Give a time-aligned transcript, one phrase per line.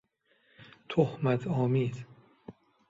[0.89, 2.03] تﮩمت آمیز